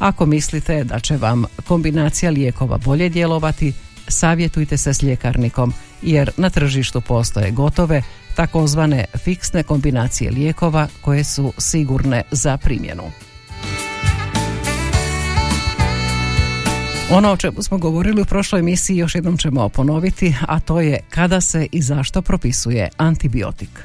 Ako 0.00 0.26
mislite 0.26 0.84
da 0.84 1.00
će 1.00 1.16
vam 1.16 1.44
kombinacija 1.66 2.30
lijekova 2.30 2.78
bolje 2.78 3.08
djelovati, 3.08 3.72
savjetujte 4.08 4.76
se 4.76 4.94
s 4.94 5.02
ljekarnikom 5.02 5.72
jer 6.02 6.30
na 6.36 6.50
tržištu 6.50 7.00
postoje 7.00 7.50
gotove 7.50 8.02
takozvane 8.34 9.04
fiksne 9.24 9.62
kombinacije 9.62 10.30
lijekova 10.30 10.88
koje 11.00 11.24
su 11.24 11.52
sigurne 11.58 12.22
za 12.30 12.56
primjenu. 12.56 13.02
Ono 17.10 17.32
o 17.32 17.36
čemu 17.36 17.62
smo 17.62 17.78
govorili 17.78 18.22
u 18.22 18.24
prošloj 18.24 18.58
emisiji 18.58 18.96
još 18.96 19.14
jednom 19.14 19.36
ćemo 19.36 19.68
ponoviti, 19.68 20.34
a 20.48 20.60
to 20.60 20.80
je 20.80 21.00
kada 21.10 21.40
se 21.40 21.66
i 21.72 21.82
zašto 21.82 22.22
propisuje 22.22 22.88
antibiotik. 22.96 23.84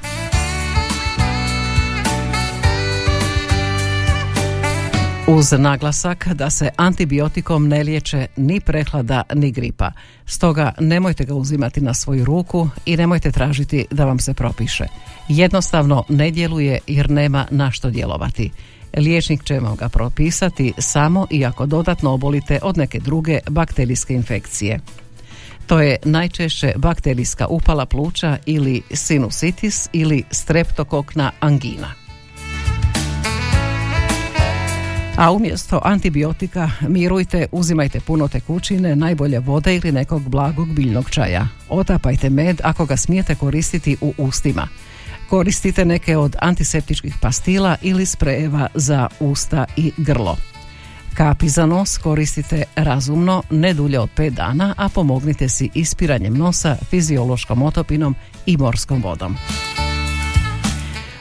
Uz 5.28 5.52
naglasak 5.52 6.28
da 6.28 6.50
se 6.50 6.70
antibiotikom 6.76 7.68
ne 7.68 7.82
liječe 7.82 8.26
ni 8.36 8.60
prehlada 8.60 9.22
ni 9.34 9.50
gripa. 9.50 9.92
Stoga 10.26 10.72
nemojte 10.80 11.24
ga 11.24 11.34
uzimati 11.34 11.80
na 11.80 11.94
svoju 11.94 12.24
ruku 12.24 12.68
i 12.84 12.96
nemojte 12.96 13.32
tražiti 13.32 13.86
da 13.90 14.04
vam 14.04 14.18
se 14.18 14.34
propiše. 14.34 14.84
Jednostavno 15.28 16.04
ne 16.08 16.30
djeluje 16.30 16.78
jer 16.86 17.10
nema 17.10 17.46
na 17.50 17.70
što 17.70 17.90
djelovati. 17.90 18.50
Liječnik 18.96 19.44
će 19.44 19.60
vam 19.60 19.76
ga 19.76 19.88
propisati 19.88 20.72
samo 20.78 21.26
i 21.30 21.44
ako 21.44 21.66
dodatno 21.66 22.12
obolite 22.12 22.58
od 22.62 22.76
neke 22.76 23.00
druge 23.00 23.38
bakterijske 23.50 24.14
infekcije. 24.14 24.80
To 25.66 25.80
je 25.80 25.96
najčešće 26.04 26.72
bakterijska 26.76 27.46
upala 27.46 27.86
pluća 27.86 28.38
ili 28.46 28.82
sinusitis 28.90 29.88
ili 29.92 30.22
streptokokna 30.30 31.30
angina. 31.40 32.05
A 35.16 35.32
umjesto 35.32 35.80
antibiotika 35.84 36.70
mirujte, 36.88 37.46
uzimajte 37.52 38.00
puno 38.00 38.28
tekućine, 38.28 38.96
najbolje 38.96 39.38
vode 39.38 39.76
ili 39.76 39.92
nekog 39.92 40.28
blagog 40.28 40.68
biljnog 40.68 41.10
čaja. 41.10 41.48
Otapajte 41.68 42.30
med 42.30 42.60
ako 42.64 42.86
ga 42.86 42.96
smijete 42.96 43.34
koristiti 43.34 43.96
u 44.00 44.14
ustima. 44.18 44.68
Koristite 45.30 45.84
neke 45.84 46.16
od 46.16 46.36
antiseptičkih 46.40 47.14
pastila 47.20 47.76
ili 47.82 48.06
sprejeva 48.06 48.66
za 48.74 49.08
usta 49.20 49.64
i 49.76 49.92
grlo. 49.96 50.36
Kapi 51.14 51.48
za 51.48 51.66
nos 51.66 51.98
koristite 51.98 52.64
razumno, 52.76 53.42
ne 53.50 53.74
dulje 53.74 54.00
od 54.00 54.08
5 54.16 54.30
dana, 54.30 54.74
a 54.76 54.88
pomognite 54.88 55.48
si 55.48 55.70
ispiranjem 55.74 56.34
nosa, 56.34 56.76
fiziološkom 56.90 57.62
otopinom 57.62 58.14
i 58.46 58.56
morskom 58.56 59.02
vodom. 59.02 59.36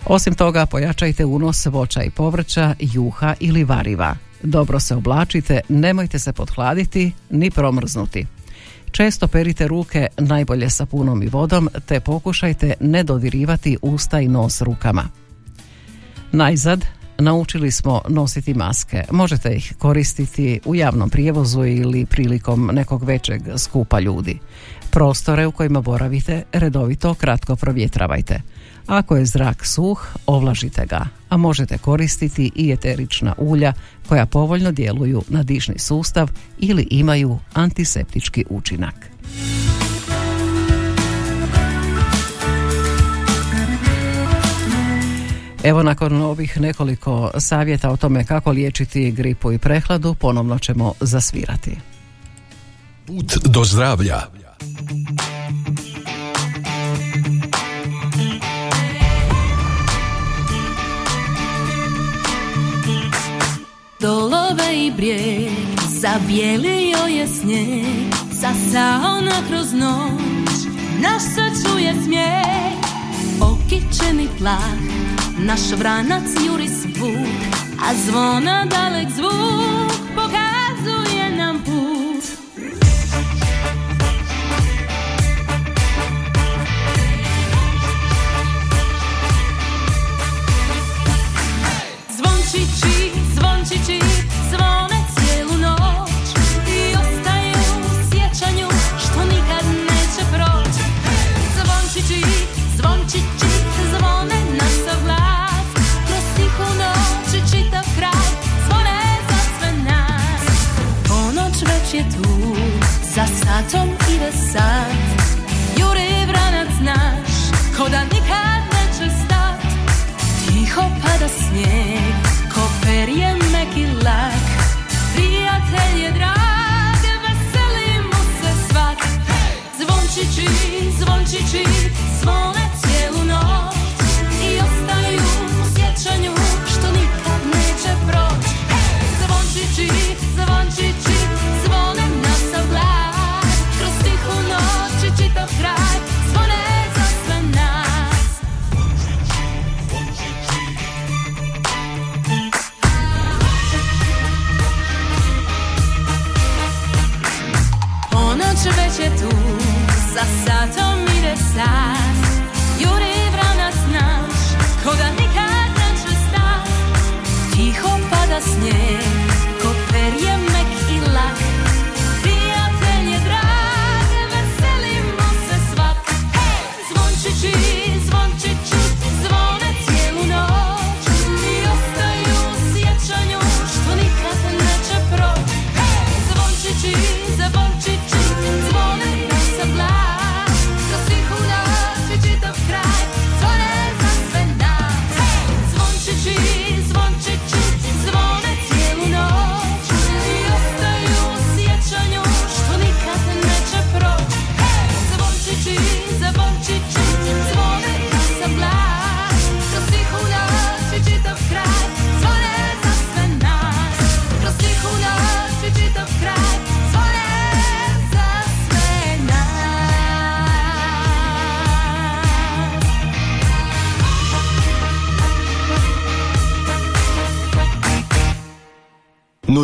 Osim 0.05 0.33
toga, 0.33 0.65
pojačajte 0.65 1.25
unos 1.25 1.65
voća 1.65 2.03
i 2.03 2.09
povrća, 2.09 2.75
juha 2.79 3.35
ili 3.39 3.63
variva. 3.63 4.15
Dobro 4.43 4.79
se 4.79 4.95
oblačite, 4.95 5.61
nemojte 5.69 6.19
se 6.19 6.33
podhladiti 6.33 7.11
ni 7.29 7.51
promrznuti. 7.51 8.25
Često 8.91 9.27
perite 9.27 9.67
ruke 9.67 10.07
najbolje 10.17 10.69
sapunom 10.69 11.23
i 11.23 11.27
vodom, 11.27 11.69
te 11.85 11.99
pokušajte 11.99 12.73
ne 12.79 13.03
dodirivati 13.03 13.77
usta 13.81 14.19
i 14.19 14.27
nos 14.27 14.61
rukama. 14.61 15.03
Najzad, 16.31 16.85
naučili 17.17 17.71
smo 17.71 18.01
nositi 18.09 18.53
maske. 18.53 19.03
Možete 19.11 19.55
ih 19.55 19.73
koristiti 19.79 20.59
u 20.65 20.75
javnom 20.75 21.09
prijevozu 21.09 21.65
ili 21.65 22.05
prilikom 22.05 22.69
nekog 22.73 23.03
većeg 23.03 23.41
skupa 23.57 23.99
ljudi. 23.99 24.39
Prostore 24.91 25.47
u 25.47 25.51
kojima 25.51 25.81
boravite 25.81 26.43
redovito 26.53 27.13
kratko 27.13 27.55
provjetravajte. 27.55 28.41
Ako 28.87 29.15
je 29.15 29.25
zrak 29.25 29.65
suh, 29.65 30.07
ovlažite 30.25 30.85
ga, 30.85 31.07
a 31.29 31.37
možete 31.37 31.77
koristiti 31.77 32.51
i 32.55 32.71
eterična 32.71 33.33
ulja 33.37 33.73
koja 34.09 34.25
povoljno 34.25 34.71
djeluju 34.71 35.23
na 35.29 35.43
dišni 35.43 35.79
sustav 35.79 36.31
ili 36.57 36.87
imaju 36.91 37.37
antiseptički 37.53 38.45
učinak. 38.49 38.95
Evo 45.63 45.83
nakon 45.83 46.21
ovih 46.21 46.61
nekoliko 46.61 47.31
savjeta 47.37 47.89
o 47.89 47.97
tome 47.97 48.23
kako 48.23 48.51
liječiti 48.51 49.11
gripu 49.11 49.51
i 49.51 49.57
prehladu, 49.57 50.13
ponovno 50.13 50.59
ćemo 50.59 50.93
zasvirati. 50.99 51.77
Put 53.05 53.37
do 53.45 53.63
zdravlja. 53.63 54.44
Dolove 64.45 64.85
i 64.85 64.91
brijeg. 64.91 65.51
Zabijelio 65.87 67.05
je 67.09 67.27
snijeg 67.27 68.13
Sasao 68.31 69.21
na 69.21 69.47
kroz 69.47 69.73
noć. 69.73 70.55
Naš 71.01 71.21
se 71.23 71.69
čuje 71.69 71.93
smijeh. 72.03 72.73
Okičeni 73.41 74.27
plah 74.37 74.77
Naš 75.37 75.71
vranac 75.77 76.23
juri 76.47 76.67
svuk 76.67 77.27
A 77.81 77.93
zvona 78.05 78.65
dalek 78.65 79.07
zvuk 79.15 79.91
Pokazuje 80.15 81.35
nam 81.37 81.63
put 81.65 82.44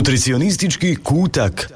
Nutricionistički 0.01 0.95
kutak. 0.95 1.71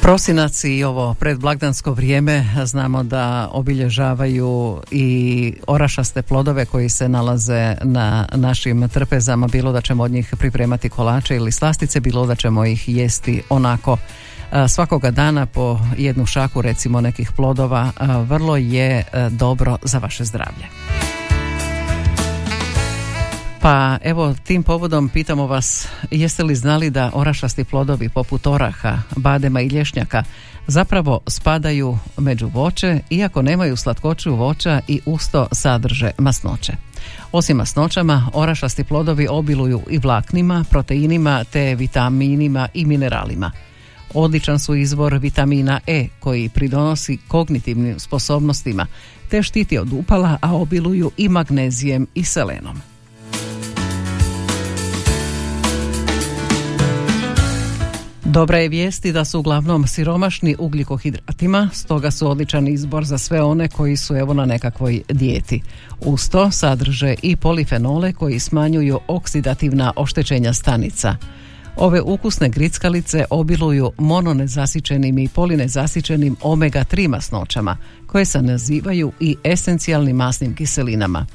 Prosinac 0.00 0.64
i 0.64 0.84
ovo 0.84 1.14
predblagdansko 1.14 1.92
vrijeme 1.92 2.46
znamo 2.64 3.02
da 3.02 3.48
obilježavaju 3.52 4.80
i 4.90 5.54
orašaste 5.66 6.22
plodove 6.22 6.66
koji 6.66 6.88
se 6.88 7.08
nalaze 7.08 7.76
na 7.82 8.28
našim 8.34 8.88
trpezama, 8.88 9.46
bilo 9.46 9.72
da 9.72 9.80
ćemo 9.80 10.02
od 10.02 10.10
njih 10.10 10.34
pripremati 10.38 10.88
kolače 10.88 11.36
ili 11.36 11.52
slastice, 11.52 12.00
bilo 12.00 12.26
da 12.26 12.34
ćemo 12.34 12.64
ih 12.64 12.88
jesti 12.88 13.42
onako 13.48 13.96
svakoga 14.68 15.10
dana 15.10 15.46
po 15.46 15.78
jednu 15.98 16.26
šaku 16.26 16.62
recimo 16.62 17.00
nekih 17.00 17.32
plodova 17.36 17.90
vrlo 18.28 18.56
je 18.56 19.04
dobro 19.30 19.76
za 19.82 19.98
vaše 19.98 20.24
zdravlje. 20.24 20.66
Pa 23.62 23.98
evo 24.02 24.34
tim 24.44 24.62
povodom 24.62 25.08
pitamo 25.08 25.46
vas 25.46 25.88
jeste 26.10 26.44
li 26.44 26.54
znali 26.54 26.90
da 26.90 27.10
orašasti 27.14 27.64
plodovi 27.64 28.08
poput 28.08 28.46
oraha, 28.46 28.98
badema 29.16 29.60
i 29.60 29.66
lješnjaka 29.66 30.24
zapravo 30.66 31.20
spadaju 31.26 31.98
među 32.18 32.50
voće 32.54 33.00
iako 33.10 33.42
nemaju 33.42 33.76
slatkoću 33.76 34.34
voća 34.34 34.80
i 34.88 35.00
usto 35.06 35.48
sadrže 35.52 36.10
masnoće. 36.18 36.72
Osim 37.32 37.56
masnoćama, 37.56 38.28
orašasti 38.32 38.84
plodovi 38.84 39.26
obiluju 39.30 39.80
i 39.90 39.98
vlaknima, 39.98 40.64
proteinima 40.70 41.44
te 41.44 41.74
vitaminima 41.74 42.68
i 42.74 42.84
mineralima. 42.84 43.52
Odličan 44.14 44.58
su 44.58 44.74
izvor 44.74 45.14
vitamina 45.14 45.80
E 45.86 46.08
koji 46.20 46.48
pridonosi 46.48 47.18
kognitivnim 47.28 48.00
sposobnostima 48.00 48.86
te 49.30 49.42
štiti 49.42 49.78
od 49.78 49.92
upala, 49.92 50.38
a 50.40 50.54
obiluju 50.54 51.10
i 51.16 51.28
magnezijem 51.28 52.06
i 52.14 52.24
selenom. 52.24 52.91
Dobra 58.24 58.58
je 58.58 58.68
vijesti 58.68 59.12
da 59.12 59.24
su 59.24 59.38
uglavnom 59.38 59.86
siromašni 59.86 60.56
ugljikohidratima, 60.58 61.68
stoga 61.72 62.10
su 62.10 62.30
odličan 62.30 62.68
izbor 62.68 63.04
za 63.04 63.18
sve 63.18 63.42
one 63.42 63.68
koji 63.68 63.96
su 63.96 64.16
evo 64.16 64.34
na 64.34 64.44
nekakvoj 64.44 65.02
dijeti. 65.08 65.62
Uz 66.00 66.28
to 66.30 66.50
sadrže 66.50 67.14
i 67.22 67.36
polifenole 67.36 68.12
koji 68.12 68.38
smanjuju 68.38 69.00
oksidativna 69.08 69.92
oštećenja 69.96 70.52
stanica. 70.52 71.16
Ove 71.76 72.00
ukusne 72.00 72.48
grickalice 72.48 73.24
obiluju 73.30 73.92
mononezasićenim 73.98 75.18
i 75.18 75.28
polinezasićenim 75.28 76.36
omega-3 76.42 77.08
masnoćama, 77.08 77.76
koje 78.06 78.24
se 78.24 78.42
nazivaju 78.42 79.12
i 79.20 79.36
esencijalnim 79.44 80.16
masnim 80.16 80.54
kiselinama. 80.54 81.26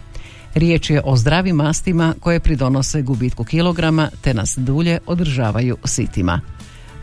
Riječ 0.56 0.89
je 0.89 1.02
o 1.06 1.17
zdravim 1.17 1.56
mastima 1.56 2.13
koje 2.19 2.39
pridonose 2.39 3.02
gubitku 3.02 3.43
kilograma 3.43 4.10
te 4.21 4.34
nas 4.34 4.58
dulje 4.58 5.00
održavaju 5.06 5.78
sitima. 5.86 6.41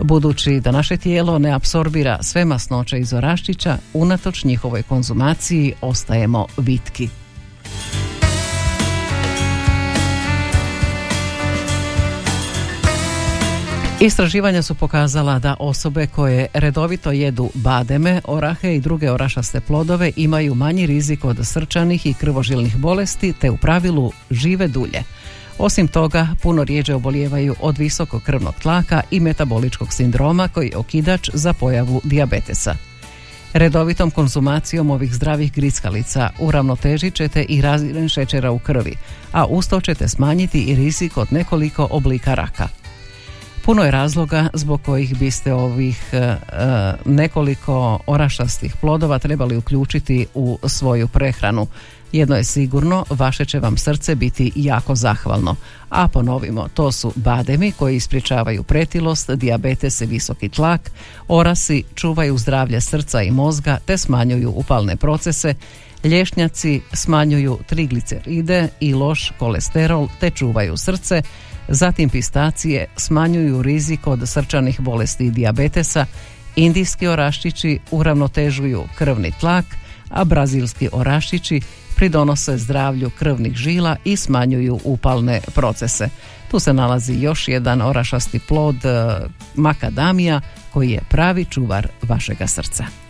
Budući 0.00 0.61
da 0.61 0.72
naše 0.72 0.96
tijelo 0.96 1.38
ne 1.38 1.52
apsorbira 1.52 2.22
sve 2.22 2.44
masnoće 2.44 2.98
iz 2.98 3.12
oraščića, 3.12 3.78
unatoč 3.94 4.44
njihovoj 4.44 4.83
konzumaciji 4.83 5.72
ostajemo 5.80 6.46
vitki. 6.57 7.09
Istraživanja 14.00 14.62
su 14.62 14.74
pokazala 14.74 15.38
da 15.38 15.57
osobe 15.59 16.07
koje 16.07 16.46
redovito 16.54 17.12
jedu 17.12 17.50
bademe, 17.54 18.20
orahe 18.24 18.76
i 18.76 18.80
druge 18.80 19.11
orašaste 19.11 19.61
plodove 19.61 20.12
imaju 20.16 20.54
manji 20.54 20.87
rizik 20.87 21.24
od 21.24 21.37
srčanih 21.42 22.07
i 22.07 22.14
krvožilnih 22.14 22.76
bolesti 22.76 23.33
te 23.33 23.50
u 23.50 23.57
pravilu 23.57 24.12
žive 24.30 24.68
dulje. 24.68 25.02
Osim 25.58 25.88
toga, 25.88 26.28
puno 26.42 26.64
rijeđe 26.64 26.94
obolijevaju 26.94 27.54
od 27.60 27.78
visokog 27.78 28.22
krvnog 28.22 28.54
tlaka 28.54 29.00
i 29.10 29.20
metaboličkog 29.20 29.92
sindroma 29.92 30.48
koji 30.48 30.68
je 30.68 30.76
okidač 30.76 31.30
za 31.32 31.52
pojavu 31.52 32.00
dijabetesa. 32.04 32.74
Redovitom 33.52 34.10
konzumacijom 34.10 34.90
ovih 34.90 35.14
zdravih 35.14 35.52
grickalica 35.52 36.30
uravnotežit 36.38 37.14
ćete 37.14 37.42
i 37.42 37.60
razine 37.60 38.08
šećera 38.08 38.50
u 38.50 38.58
krvi, 38.58 38.96
a 39.32 39.46
usto 39.46 39.80
ćete 39.80 40.08
smanjiti 40.08 40.62
i 40.62 40.74
rizik 40.74 41.16
od 41.16 41.32
nekoliko 41.32 41.88
oblika 41.90 42.34
raka. 42.34 42.68
Puno 43.64 43.85
je 43.85 43.90
razloga 43.90 44.48
zbog 44.55 44.83
kojih 44.83 45.18
biste 45.18 45.53
ovih 45.53 46.09
e, 46.12 46.16
e, 46.16 46.38
nekoliko 47.05 47.98
orašastih 48.07 48.77
plodova 48.81 49.18
trebali 49.18 49.57
uključiti 49.57 50.27
u 50.35 50.59
svoju 50.66 51.09
prehranu. 51.09 51.66
Jedno 52.12 52.37
je 52.37 52.44
sigurno, 52.44 53.05
vaše 53.11 53.44
će 53.44 53.61
vam 53.61 53.77
srce 53.77 54.14
biti 54.14 54.53
jako 54.55 54.94
zahvalno. 54.94 55.57
A 55.88 56.09
ponovimo, 56.09 56.68
to 56.74 56.92
su 56.92 57.12
bademi 57.16 57.72
koji 57.72 57.96
ispričavaju 57.96 58.62
pretilost, 58.62 59.31
diabetes 59.31 60.00
i 60.00 60.07
visoki 60.07 60.48
tlak, 60.48 60.90
orasi 61.29 61.85
čuvaju 61.94 62.38
zdravlje 62.38 62.81
srca 62.81 63.22
i 63.22 63.31
mozga 63.31 63.79
te 63.87 63.98
smanjuju 63.98 64.50
upalne 64.50 64.96
procese, 64.96 65.55
lješnjaci 66.05 66.81
smanjuju 66.92 67.59
trigliceride 67.66 68.68
i 68.81 68.94
loš 68.94 69.33
kolesterol 69.38 70.09
te 70.20 70.31
čuvaju 70.31 70.77
srce, 70.77 71.22
zatim 71.68 72.09
pistacije 72.09 72.87
smanjuju 72.96 73.62
rizik 73.62 74.07
od 74.07 74.29
srčanih 74.29 74.81
bolesti 74.81 75.27
i 75.27 75.31
dijabetesa, 75.31 76.07
indijski 76.57 77.07
oraščići 77.07 77.79
uravnotežuju 77.90 78.85
krvni 78.98 79.33
tlak, 79.40 79.64
a 80.11 80.24
brazilski 80.24 80.88
oraščići 80.92 81.61
pridonose 81.96 82.59
zdravlju 82.59 83.11
krvnih 83.18 83.55
žila 83.55 83.96
i 84.05 84.16
smanjuju 84.16 84.81
upalne 84.85 85.40
procese. 85.55 86.09
Tu 86.50 86.59
se 86.61 86.72
nalazi 86.72 87.14
još 87.14 87.48
jedan 87.48 87.83
orašasti 87.83 88.38
plod 88.38 88.85
e, 88.85 89.20
makadamija 89.55 90.40
koji 90.72 90.90
je 90.90 91.00
pravi 91.09 91.44
čuvar 91.44 91.88
vašega 92.03 92.46
srca. 92.46 93.03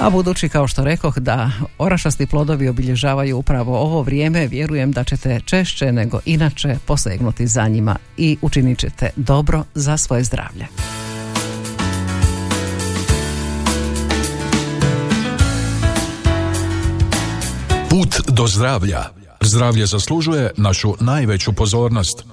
A 0.00 0.10
budući 0.10 0.48
kao 0.48 0.68
što 0.68 0.84
rekoh 0.84 1.18
da 1.18 1.50
orašasti 1.78 2.26
plodovi 2.26 2.68
obilježavaju 2.68 3.38
upravo 3.38 3.78
ovo 3.78 4.02
vrijeme, 4.02 4.46
vjerujem 4.46 4.92
da 4.92 5.04
ćete 5.04 5.40
češće 5.44 5.92
nego 5.92 6.20
inače 6.24 6.76
posegnuti 6.86 7.46
za 7.46 7.68
njima 7.68 7.96
i 8.16 8.36
učinit 8.42 8.78
ćete 8.78 9.10
dobro 9.16 9.64
za 9.74 9.96
svoje 9.96 10.24
zdravlje. 10.24 10.66
Put 17.90 18.20
do 18.28 18.46
zdravlja. 18.46 19.04
Zdravlje 19.40 19.86
zaslužuje 19.86 20.50
našu 20.56 20.94
najveću 21.00 21.52
pozornost. 21.52 22.24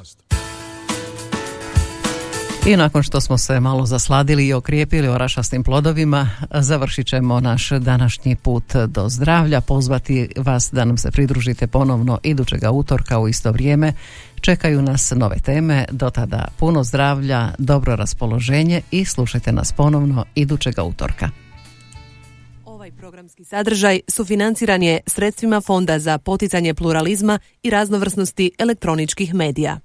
I 2.68 2.78
nakon 2.78 3.04
što 3.04 3.22
smo 3.22 3.38
se 3.38 3.60
malo 3.60 3.86
zasladili 3.86 4.48
i 4.48 4.54
okrijepili 4.54 5.08
orašastim 5.08 5.64
plodovima, 5.64 6.30
završit 6.52 7.08
ćemo 7.08 7.40
naš 7.40 7.70
današnji 7.70 8.36
put 8.36 8.64
do 8.88 9.10
zdravlja. 9.10 9.62
Pozvati 9.62 10.30
vas 10.38 10.70
da 10.72 10.86
nam 10.86 10.98
se 10.98 11.12
pridružite 11.12 11.68
ponovno 11.68 12.20
idućega 12.24 12.72
utorka 12.72 13.20
u 13.20 13.28
isto 13.28 13.52
vrijeme. 13.52 13.94
Čekaju 14.42 14.82
nas 14.82 15.14
nove 15.16 15.40
teme, 15.40 15.86
do 15.92 16.10
tada 16.10 16.48
puno 16.58 16.84
zdravlja, 16.84 17.50
dobro 17.58 17.96
raspoloženje 17.96 18.82
i 18.92 19.06
slušajte 19.06 19.52
nas 19.52 19.72
ponovno 19.72 20.26
idućega 20.36 20.84
utorka. 20.84 21.30
Ovaj 22.66 22.92
programski 22.92 23.44
sadržaj 23.44 24.00
sufinanciran 24.08 24.84
je 24.84 25.00
sredstvima 25.08 25.62
Fonda 25.62 26.00
za 26.00 26.18
poticanje 26.18 26.74
pluralizma 26.74 27.40
i 27.64 27.70
raznovrsnosti 27.70 28.52
elektroničkih 28.60 29.34
medija. 29.34 29.85